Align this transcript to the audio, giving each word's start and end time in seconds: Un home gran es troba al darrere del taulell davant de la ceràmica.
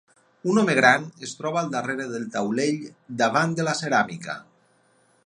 Un 0.51 0.59
home 0.61 0.73
gran 0.79 1.03
es 1.27 1.33
troba 1.41 1.61
al 1.61 1.69
darrere 1.75 2.07
del 2.13 2.25
taulell 2.37 2.79
davant 3.23 3.55
de 3.61 3.67
la 3.69 3.79
ceràmica. 3.83 4.39